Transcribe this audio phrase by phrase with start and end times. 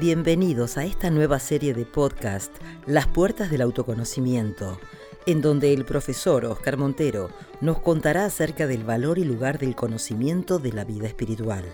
[0.00, 2.56] Bienvenidos a esta nueva serie de podcast,
[2.86, 4.80] Las Puertas del Autoconocimiento,
[5.26, 7.28] en donde el profesor Oscar Montero
[7.60, 11.66] nos contará acerca del valor y lugar del conocimiento de la vida espiritual.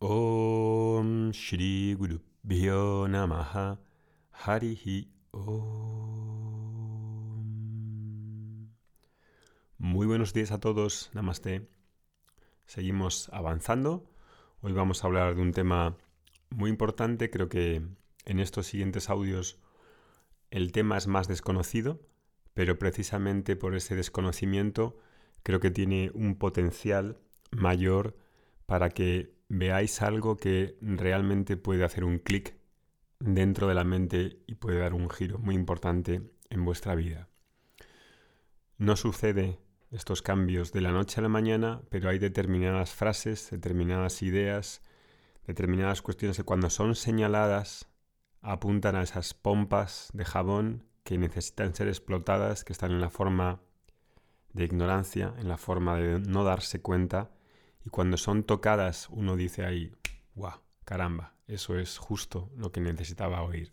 [0.00, 2.20] Om Shri Guru
[3.08, 3.78] Namaha
[4.32, 6.32] Harihi Om.
[9.78, 11.68] Muy buenos días a todos, Namaste.
[12.66, 14.04] Seguimos avanzando.
[14.62, 15.96] Hoy vamos a hablar de un tema
[16.54, 17.30] muy importante.
[17.30, 17.82] Creo que
[18.24, 19.58] en estos siguientes audios
[20.50, 22.00] el tema es más desconocido,
[22.54, 24.98] pero precisamente por ese desconocimiento
[25.42, 27.18] creo que tiene un potencial
[27.50, 28.16] mayor
[28.66, 32.54] para que veáis algo que realmente puede hacer un clic
[33.18, 37.28] dentro de la mente y puede dar un giro muy importante en vuestra vida.
[38.78, 39.58] No sucede
[39.90, 44.82] estos cambios de la noche a la mañana, pero hay determinadas frases, determinadas ideas,
[45.46, 47.88] determinadas cuestiones que cuando son señaladas
[48.40, 53.60] apuntan a esas pompas de jabón que necesitan ser explotadas, que están en la forma
[54.52, 57.30] de ignorancia, en la forma de no darse cuenta,
[57.84, 59.92] y cuando son tocadas uno dice ahí,
[60.34, 63.72] guau, caramba, eso es justo lo que necesitaba oír.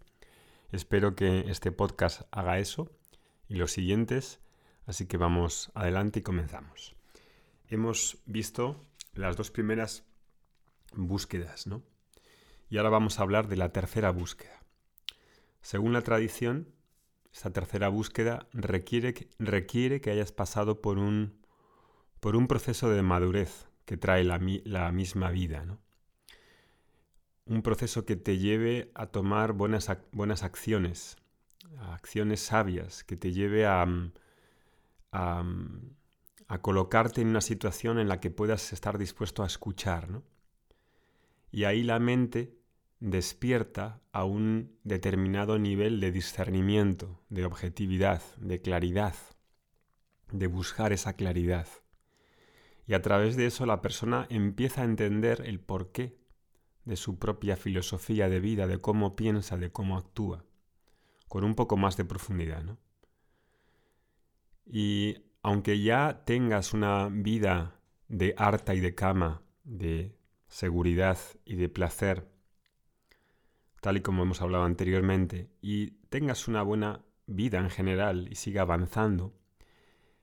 [0.71, 2.91] Espero que este podcast haga eso
[3.47, 4.39] y los siguientes
[4.89, 6.95] Así que vamos adelante y comenzamos.
[7.67, 8.75] Hemos visto
[9.13, 10.03] las dos primeras
[10.95, 11.83] búsquedas, ¿no?
[12.69, 14.63] Y ahora vamos a hablar de la tercera búsqueda.
[15.61, 16.67] Según la tradición,
[17.33, 21.39] esta tercera búsqueda requiere que, requiere que hayas pasado por un,
[22.19, 25.79] por un proceso de madurez que trae la, la misma vida, ¿no?
[27.45, 31.17] Un proceso que te lleve a tomar buenas, buenas acciones,
[31.79, 33.87] acciones sabias, que te lleve a,
[35.11, 35.43] a,
[36.61, 40.09] colocarte en una situación en la que puedas estar dispuesto a escuchar.
[40.09, 40.23] ¿no?
[41.52, 42.59] Y ahí la mente
[43.00, 49.15] despierta a un determinado nivel de discernimiento, de objetividad, de claridad,
[50.32, 51.67] de buscar esa claridad.
[52.86, 56.20] Y a través de eso la persona empieza a entender el porqué
[56.86, 60.43] de su propia filosofía de vida, de cómo piensa, de cómo actúa,
[61.27, 62.64] con un poco más de profundidad.
[62.64, 62.80] ¿no?
[64.65, 70.18] Y aunque ya tengas una vida de harta y de cama, de
[70.49, 72.27] seguridad y de placer,
[73.82, 78.64] tal y como hemos hablado anteriormente, y tengas una buena vida en general y siga
[78.64, 79.33] avanzando,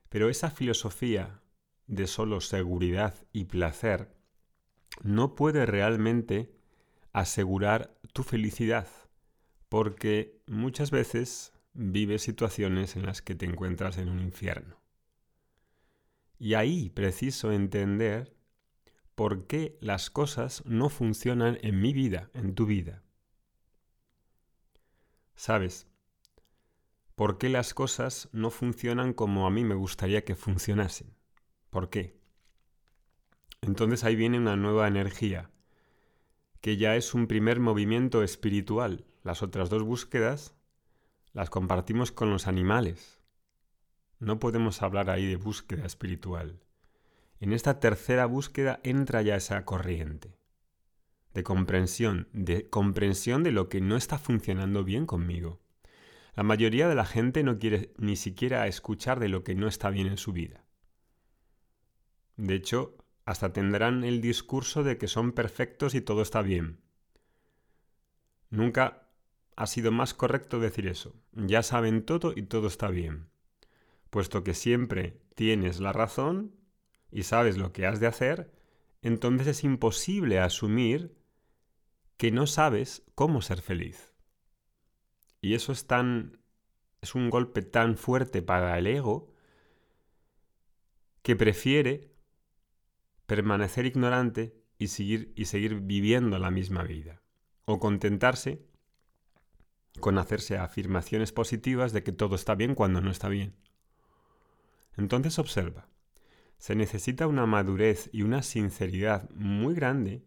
[0.09, 1.41] pero esa filosofía
[1.87, 4.13] de solo seguridad y placer
[5.01, 6.53] no puede realmente
[7.13, 8.87] asegurar tu felicidad,
[9.69, 14.81] porque muchas veces vives situaciones en las que te encuentras en un infierno.
[16.39, 18.36] Y ahí preciso entender
[19.17, 23.01] por qué las cosas no funcionan en mi vida, en tu vida.
[25.35, 25.87] ¿Sabes?
[27.15, 31.15] ¿Por qué las cosas no funcionan como a mí me gustaría que funcionasen?
[31.71, 32.21] ¿Por qué?
[33.61, 35.49] Entonces ahí viene una nueva energía,
[36.61, 39.07] que ya es un primer movimiento espiritual.
[39.23, 40.53] Las otras dos búsquedas
[41.33, 43.19] las compartimos con los animales.
[44.19, 46.66] No podemos hablar ahí de búsqueda espiritual.
[47.39, 50.37] En esta tercera búsqueda entra ya esa corriente
[51.37, 55.61] de comprensión, de comprensión de lo que no está funcionando bien conmigo.
[56.33, 59.91] La mayoría de la gente no quiere ni siquiera escuchar de lo que no está
[59.91, 60.65] bien en su vida.
[62.37, 66.79] De hecho, hasta tendrán el discurso de que son perfectos y todo está bien.
[68.49, 69.07] Nunca
[69.55, 71.13] ha sido más correcto decir eso.
[71.33, 73.29] Ya saben todo y todo está bien.
[74.09, 76.55] Puesto que siempre tienes la razón
[77.11, 78.51] y sabes lo que has de hacer,
[79.01, 81.15] entonces es imposible asumir
[82.17, 84.13] que no sabes cómo ser feliz.
[85.41, 86.39] Y eso es tan
[87.01, 89.31] es un golpe tan fuerte para el ego
[91.21, 92.11] que prefiere
[93.25, 97.21] permanecer ignorante y seguir, y seguir viviendo la misma vida.
[97.65, 98.65] O contentarse
[99.99, 103.55] con hacerse afirmaciones positivas de que todo está bien cuando no está bien.
[104.95, 105.87] Entonces observa,
[106.57, 110.23] se necesita una madurez y una sinceridad muy grande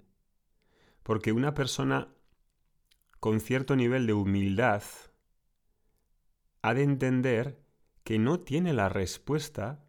[1.03, 2.09] porque una persona
[3.19, 4.82] con cierto nivel de humildad
[6.62, 7.62] ha de entender
[8.05, 9.85] que no tiene la respuesta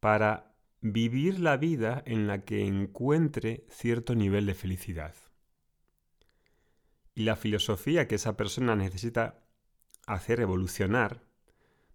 [0.00, 5.14] para vivir la vida en la que encuentre cierto nivel de felicidad.
[7.14, 9.44] Y la filosofía que esa persona necesita
[10.06, 11.24] hacer evolucionar,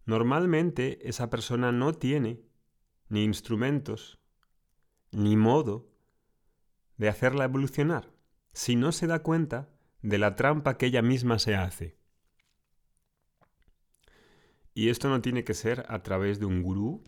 [0.06, 2.49] normalmente esa persona no tiene
[3.10, 4.20] ni instrumentos,
[5.12, 5.90] ni modo
[6.98, 8.12] de hacerla evolucionar.
[8.52, 9.70] si no se da cuenta
[10.02, 11.98] de la trampa que ella misma se hace.
[14.74, 17.04] Y esto no tiene que ser a través de un gurú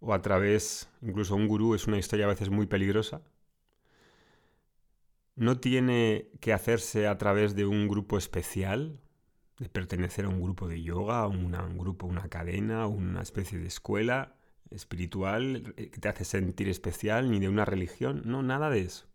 [0.00, 3.22] o a través, incluso un gurú es una historia a veces muy peligrosa.
[5.36, 9.00] No tiene que hacerse a través de un grupo especial,
[9.58, 13.68] de pertenecer a un grupo de yoga, una, un grupo, una cadena, una especie de
[13.68, 14.37] escuela
[14.70, 19.06] espiritual que te hace sentir especial, ni de una religión, no, nada de eso.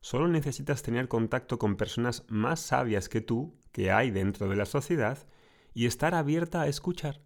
[0.00, 4.66] Solo necesitas tener contacto con personas más sabias que tú, que hay dentro de la
[4.66, 5.26] sociedad,
[5.72, 7.22] y estar abierta a escuchar.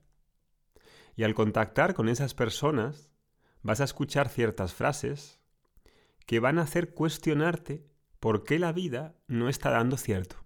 [1.17, 3.11] Y al contactar con esas personas,
[3.62, 5.40] vas a escuchar ciertas frases
[6.26, 7.85] que van a hacer cuestionarte
[8.20, 10.37] por qué la vida no está dando cierto.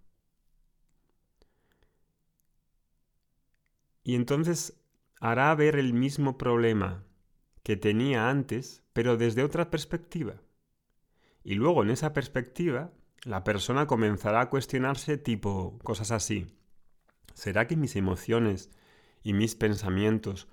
[4.04, 4.81] Y entonces
[5.22, 7.04] hará ver el mismo problema
[7.62, 10.42] que tenía antes, pero desde otra perspectiva.
[11.44, 12.90] Y luego en esa perspectiva,
[13.22, 16.58] la persona comenzará a cuestionarse tipo cosas así.
[17.34, 18.72] ¿Será que mis emociones
[19.22, 20.48] y mis pensamientos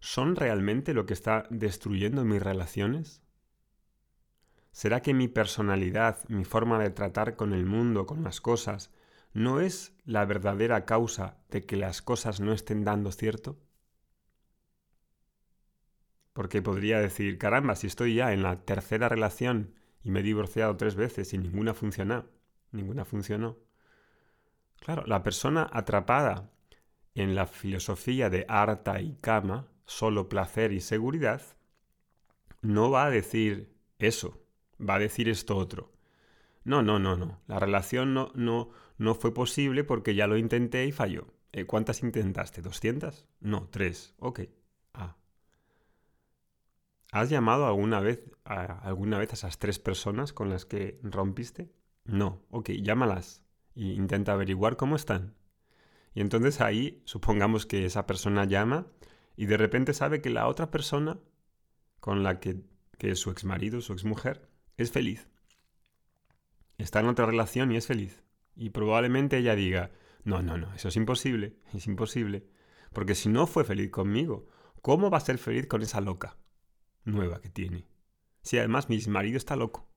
[0.00, 3.22] son realmente lo que está destruyendo mis relaciones?
[4.72, 8.90] ¿Será que mi personalidad, mi forma de tratar con el mundo, con las cosas,
[9.32, 13.58] no es la verdadera causa de que las cosas no estén dando cierto?
[16.32, 20.76] Porque podría decir, caramba, si estoy ya en la tercera relación y me he divorciado
[20.76, 22.26] tres veces y ninguna funcionó,
[22.70, 23.58] ninguna funcionó.
[24.80, 26.50] Claro, la persona atrapada
[27.14, 31.42] en la filosofía de harta y cama, solo placer y seguridad,
[32.62, 34.42] no va a decir eso,
[34.80, 35.92] va a decir esto otro.
[36.64, 37.40] No, no, no, no.
[37.46, 38.70] La relación no, no,
[39.02, 41.26] no fue posible porque ya lo intenté y falló.
[41.52, 42.62] Eh, ¿Cuántas intentaste?
[42.62, 43.26] ¿200?
[43.40, 44.14] No, tres.
[44.18, 44.40] Ok.
[44.94, 45.16] Ah.
[47.10, 51.70] ¿Has llamado alguna vez, a, alguna vez a esas tres personas con las que rompiste?
[52.04, 52.42] No.
[52.50, 53.42] Ok, llámalas
[53.74, 55.34] e intenta averiguar cómo están.
[56.14, 58.86] Y entonces ahí supongamos que esa persona llama
[59.36, 61.18] y de repente sabe que la otra persona
[62.00, 62.62] con la que,
[62.98, 65.28] que es su exmarido, su exmujer, es feliz.
[66.78, 68.22] Está en otra relación y es feliz.
[68.54, 69.90] Y probablemente ella diga,
[70.24, 72.46] no, no, no, eso es imposible, es imposible.
[72.92, 74.46] Porque si no fue feliz conmigo,
[74.82, 76.36] ¿cómo va a ser feliz con esa loca
[77.04, 77.86] nueva que tiene?
[78.42, 79.88] Si además mi marido está loco.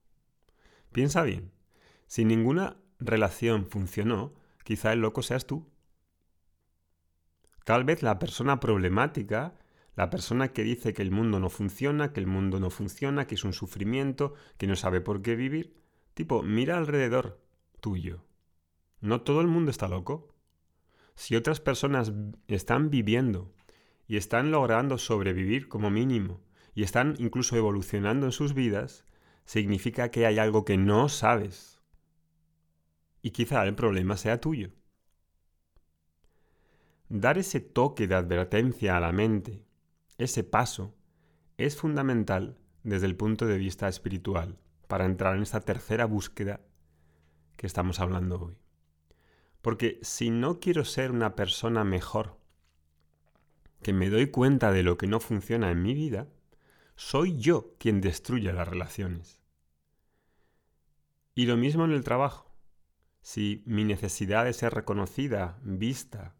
[0.92, 1.52] Piensa bien,
[2.06, 5.68] si ninguna relación funcionó, quizá el loco seas tú.
[7.64, 9.58] Tal vez la persona problemática,
[9.94, 13.34] la persona que dice que el mundo no funciona, que el mundo no funciona, que
[13.34, 15.76] es un sufrimiento, que no sabe por qué vivir,
[16.14, 17.40] tipo, mira alrededor
[17.80, 18.24] tuyo.
[19.00, 20.34] No todo el mundo está loco.
[21.14, 22.12] Si otras personas
[22.48, 23.52] están viviendo
[24.06, 26.40] y están logrando sobrevivir como mínimo
[26.74, 29.04] y están incluso evolucionando en sus vidas,
[29.44, 31.80] significa que hay algo que no sabes.
[33.22, 34.70] Y quizá el problema sea tuyo.
[37.08, 39.64] Dar ese toque de advertencia a la mente,
[40.18, 40.94] ese paso,
[41.56, 44.58] es fundamental desde el punto de vista espiritual
[44.88, 46.60] para entrar en esta tercera búsqueda
[47.56, 48.65] que estamos hablando hoy.
[49.66, 52.38] Porque si no quiero ser una persona mejor,
[53.82, 56.28] que me doy cuenta de lo que no funciona en mi vida,
[56.94, 59.42] soy yo quien destruye las relaciones.
[61.34, 62.54] Y lo mismo en el trabajo.
[63.22, 66.36] Si mi necesidad de ser reconocida, vista,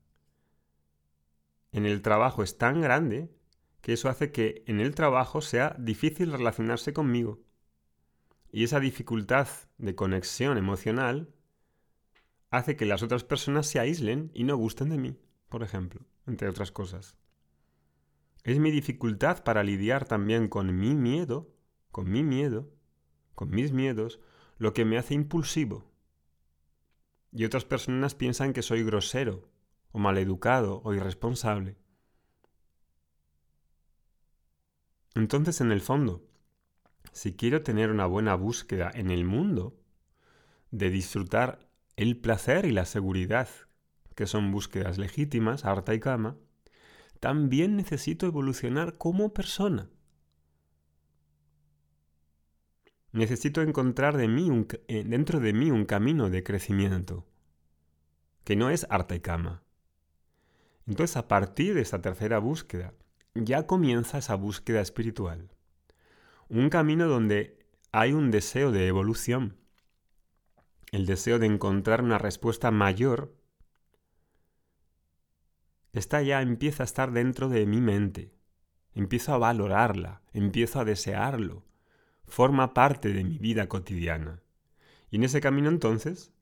[1.72, 3.34] en el trabajo es tan grande
[3.80, 7.40] que eso hace que en el trabajo sea difícil relacionarse conmigo.
[8.52, 9.48] Y esa dificultad
[9.78, 11.34] de conexión emocional
[12.50, 16.48] hace que las otras personas se aíslen y no gusten de mí, por ejemplo, entre
[16.48, 17.16] otras cosas.
[18.44, 21.52] Es mi dificultad para lidiar también con mi miedo,
[21.90, 22.70] con mi miedo,
[23.34, 24.20] con mis miedos,
[24.58, 25.90] lo que me hace impulsivo.
[27.32, 29.48] Y otras personas piensan que soy grosero
[29.90, 31.76] o maleducado o irresponsable.
[35.14, 36.26] Entonces, en el fondo,
[37.12, 39.78] si quiero tener una buena búsqueda en el mundo,
[40.70, 41.65] de disfrutar
[41.96, 43.48] el placer y la seguridad,
[44.14, 46.36] que son búsquedas legítimas, harta y cama,
[47.20, 49.90] también necesito evolucionar como persona.
[53.12, 54.50] Necesito encontrar de mí
[54.88, 57.26] eh, dentro de mí un camino de crecimiento,
[58.44, 59.62] que no es harta y cama,
[60.86, 62.94] entonces, a partir de esta tercera búsqueda,
[63.34, 65.50] ya comienza esa búsqueda espiritual.
[66.48, 67.58] Un camino donde
[67.90, 69.56] hay un deseo de evolución,
[70.92, 73.34] el deseo de encontrar una respuesta mayor.
[75.92, 78.32] Esta ya empieza a estar dentro de mi mente.
[78.94, 81.64] Empiezo a valorarla, empiezo a desearlo,
[82.24, 84.42] forma parte de mi vida cotidiana.
[85.10, 86.32] Y en ese camino entonces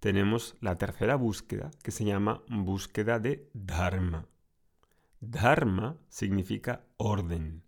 [0.00, 4.28] tenemos la tercera búsqueda que se llama búsqueda de Dharma.
[5.20, 7.62] Dharma significa orden,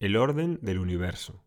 [0.00, 1.44] el orden del universo.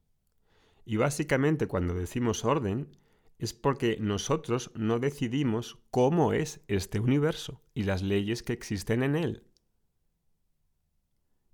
[0.85, 2.97] Y básicamente cuando decimos orden
[3.39, 9.15] es porque nosotros no decidimos cómo es este universo y las leyes que existen en
[9.15, 9.43] él.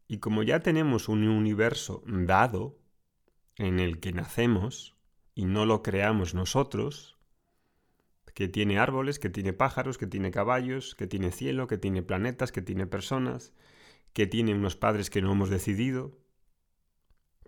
[0.08, 2.80] Y como ya tenemos un universo dado
[3.56, 4.96] en el que nacemos
[5.36, 7.18] y no lo creamos nosotros,
[8.34, 12.52] que tiene árboles, que tiene pájaros, que tiene caballos, que tiene cielo, que tiene planetas,
[12.52, 13.54] que tiene personas,
[14.14, 16.18] que tiene unos padres que no hemos decidido,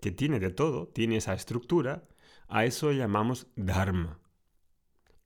[0.00, 2.08] que tiene de todo, tiene esa estructura,
[2.46, 4.20] a eso llamamos Dharma.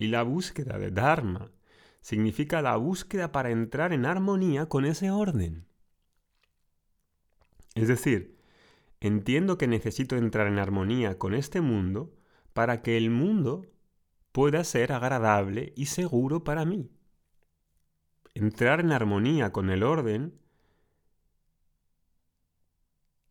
[0.02, 1.52] Y la búsqueda de Dharma
[2.00, 5.64] significa la búsqueda para entrar en armonía con ese orden.
[7.76, 8.36] Es decir,
[8.98, 12.12] entiendo que necesito entrar en armonía con este mundo
[12.52, 13.64] para que el mundo
[14.32, 16.90] pueda ser agradable y seguro para mí.
[18.34, 20.36] Entrar en armonía con el orden,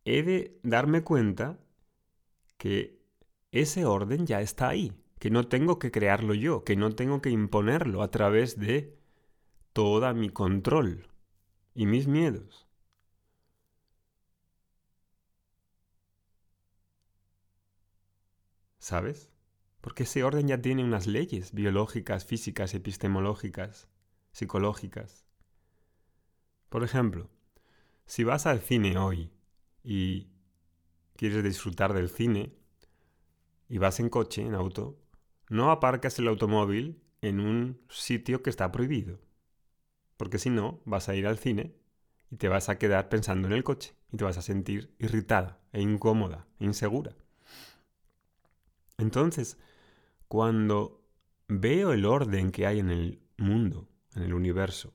[0.06, 1.58] he de darme cuenta
[2.56, 2.98] que
[3.50, 7.30] ese orden ya está ahí que no tengo que crearlo yo, que no tengo que
[7.30, 8.98] imponerlo a través de
[9.72, 11.06] toda mi control
[11.76, 12.66] y mis miedos.
[18.80, 19.30] ¿Sabes?
[19.80, 23.86] Porque ese orden ya tiene unas leyes biológicas, físicas, epistemológicas,
[24.32, 25.24] psicológicas.
[26.68, 27.30] Por ejemplo,
[28.06, 29.30] si vas al cine hoy
[29.84, 30.32] y
[31.14, 32.52] quieres disfrutar del cine
[33.68, 34.98] y vas en coche, en auto,
[35.52, 39.20] no aparcas el automóvil en un sitio que está prohibido.
[40.16, 41.74] Porque si no, vas a ir al cine
[42.30, 45.60] y te vas a quedar pensando en el coche y te vas a sentir irritada
[45.74, 47.14] e incómoda, insegura.
[48.96, 49.58] Entonces,
[50.26, 51.04] cuando
[51.48, 54.94] veo el orden que hay en el mundo, en el universo,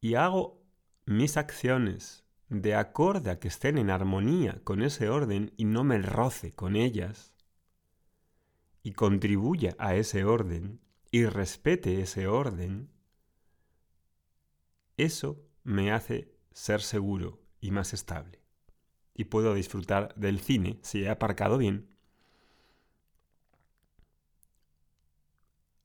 [0.00, 0.60] y hago
[1.06, 6.02] mis acciones de acorde a que estén en armonía con ese orden y no me
[6.02, 7.33] roce con ellas,
[8.84, 10.78] y contribuya a ese orden
[11.10, 12.90] y respete ese orden,
[14.98, 18.40] eso me hace ser seguro y más estable.
[19.14, 21.88] Y puedo disfrutar del cine si he aparcado bien.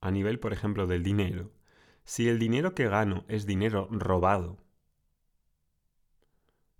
[0.02, 1.54] A nivel, por ejemplo, del dinero,
[2.04, 4.58] si el dinero que gano es dinero robado,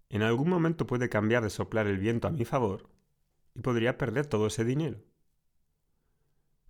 [0.10, 2.90] en algún momento puede cambiar de soplar el viento a mi favor
[3.56, 5.09] y podría perder todo ese dinero.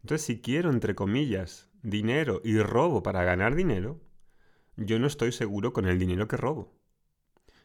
[0.02, 4.00] Entonces, si quiero, entre comillas, dinero y robo para ganar dinero,
[4.76, 6.74] yo no estoy seguro con el dinero que robo.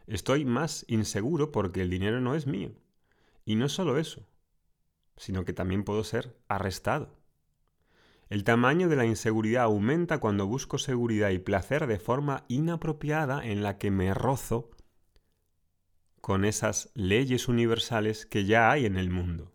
[0.07, 2.73] Estoy más inseguro porque el dinero no es mío.
[3.45, 4.27] Y no solo eso,
[5.17, 7.17] sino que también puedo ser arrestado.
[8.31, 13.63] El tamaño de la inseguridad aumenta cuando busco seguridad y placer de forma inapropiada en
[13.63, 14.71] la que me rozo
[16.21, 19.53] con esas leyes universales que ya hay en el mundo.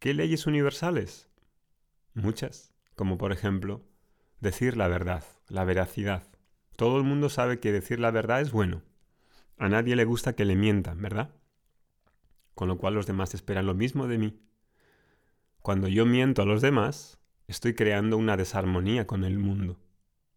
[0.00, 1.28] ¿Qué leyes universales?
[2.16, 3.84] Muchas, como por ejemplo,
[4.40, 6.26] decir la verdad, la veracidad.
[6.74, 8.80] Todo el mundo sabe que decir la verdad es bueno.
[9.58, 11.34] A nadie le gusta que le mientan, ¿verdad?
[12.54, 14.40] Con lo cual los demás esperan lo mismo de mí.
[15.60, 19.78] Cuando yo miento a los demás, estoy creando una desarmonía con el mundo,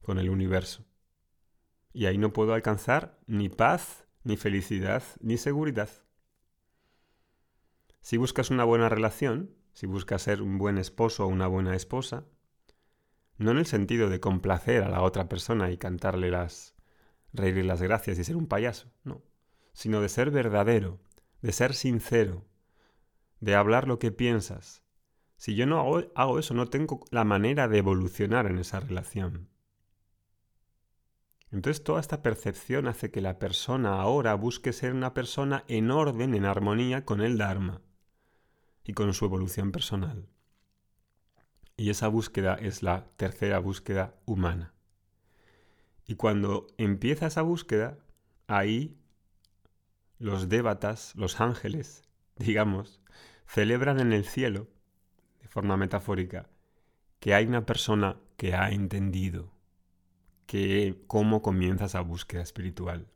[0.01, 0.85] con el universo.
[1.93, 5.89] Y ahí no puedo alcanzar ni paz, ni felicidad, ni seguridad.
[8.01, 12.25] Si buscas una buena relación, si buscas ser un buen esposo o una buena esposa,
[13.37, 16.75] no en el sentido de complacer a la otra persona y cantarle las,
[17.31, 19.23] reírle las gracias y ser un payaso, no,
[19.71, 20.99] sino de ser verdadero,
[21.41, 22.45] de ser sincero,
[23.39, 24.83] de hablar lo que piensas.
[25.37, 29.47] Si yo no hago, hago eso, no tengo la manera de evolucionar en esa relación.
[31.51, 36.35] Entonces toda esta percepción hace que la persona ahora busque ser una persona en orden,
[36.35, 37.81] en armonía con el Dharma
[38.83, 40.27] y con su evolución personal.
[41.77, 44.73] Y esa búsqueda es la tercera búsqueda humana.
[46.05, 47.97] Y cuando empieza esa búsqueda,
[48.47, 48.97] ahí
[50.17, 52.03] los débatas, los ángeles,
[52.35, 53.01] digamos,
[53.47, 54.67] celebran en el cielo,
[55.41, 56.49] de forma metafórica,
[57.19, 59.51] que hay una persona que ha entendido
[60.45, 63.07] que cómo comienza esa búsqueda espiritual.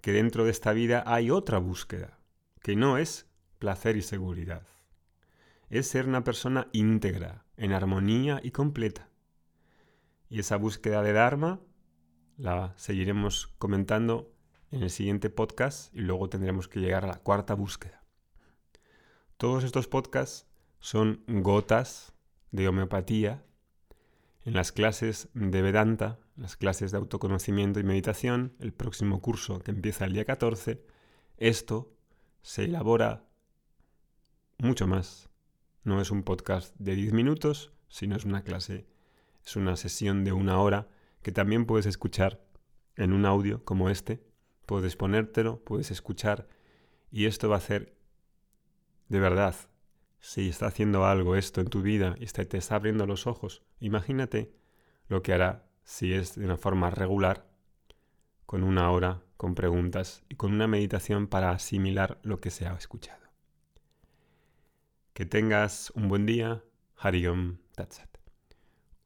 [0.00, 2.18] Que dentro de esta vida hay otra búsqueda,
[2.62, 3.26] que no es
[3.62, 4.66] placer y seguridad.
[5.70, 9.08] Es ser una persona íntegra, en armonía y completa.
[10.28, 11.60] Y esa búsqueda de Dharma
[12.36, 14.34] la seguiremos comentando
[14.72, 18.02] en el siguiente podcast y luego tendremos que llegar a la cuarta búsqueda.
[19.36, 20.48] Todos estos podcasts
[20.80, 22.14] son gotas
[22.50, 23.44] de homeopatía
[24.44, 29.70] en las clases de Vedanta, las clases de autoconocimiento y meditación, el próximo curso que
[29.70, 30.84] empieza el día 14,
[31.36, 31.94] esto
[32.42, 33.28] se elabora
[34.58, 35.28] mucho más.
[35.84, 38.86] No es un podcast de 10 minutos, sino es una clase,
[39.44, 40.88] es una sesión de una hora
[41.22, 42.44] que también puedes escuchar
[42.96, 44.22] en un audio como este.
[44.66, 46.48] Puedes ponértelo, puedes escuchar
[47.10, 47.94] y esto va a hacer
[49.08, 49.54] de verdad
[50.18, 54.54] si está haciendo algo esto en tu vida y te está abriendo los ojos, imagínate
[55.08, 57.50] lo que hará si es de una forma regular,
[58.46, 62.74] con una hora, con preguntas y con una meditación para asimilar lo que se ha
[62.74, 63.21] escuchado.
[65.14, 66.64] Que tengas un buen día.
[66.96, 68.08] Hariom Tatsat.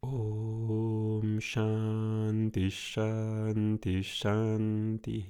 [0.03, 5.27] Om Shanti Shanti Shanti.